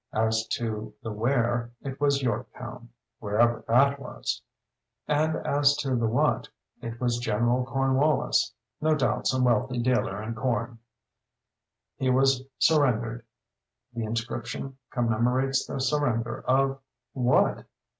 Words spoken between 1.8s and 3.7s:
it was Yorktown (wherever